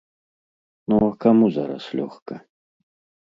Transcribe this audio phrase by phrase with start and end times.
[0.91, 2.35] Ну, а каму зараз лёгка?